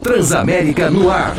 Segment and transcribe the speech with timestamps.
[0.00, 1.36] Transamérica no ar.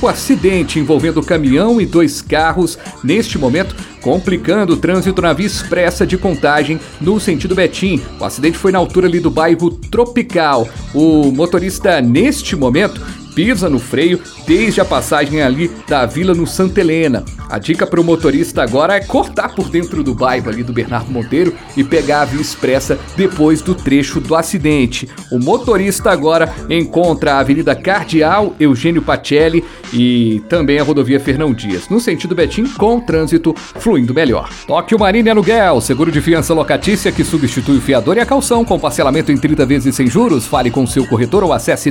[0.00, 6.06] O acidente envolvendo caminhão e dois carros, neste momento, complicando o trânsito na via expressa
[6.06, 8.00] de contagem no sentido Betim.
[8.20, 10.68] O acidente foi na altura ali do bairro Tropical.
[10.94, 13.00] O motorista, neste momento,
[13.34, 17.24] pisa no freio desde a passagem ali da vila no Santa Helena.
[17.48, 21.10] A dica para o motorista agora é cortar por dentro do bairro ali do Bernardo
[21.10, 25.08] Monteiro e pegar a via expressa depois do trecho do acidente.
[25.30, 31.88] O motorista agora encontra a Avenida Cardeal Eugênio Pacelli e também a rodovia Fernão Dias,
[31.88, 34.50] no sentido Betim, com trânsito fluindo melhor.
[34.66, 38.78] Tóquio Marine Aluguel, seguro de fiança locatícia que substitui o fiador e a calção com
[38.78, 40.46] parcelamento em 30 vezes sem juros.
[40.46, 41.90] Fale com seu corretor ou acesse